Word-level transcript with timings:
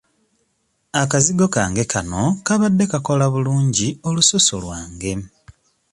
Akazigo 1.01 1.45
kange 1.55 1.83
kano 1.91 2.21
kabadde 2.45 2.85
kakola 2.91 3.25
bulungi 3.33 3.87
olususu 4.07 4.55
lwange. 4.63 5.13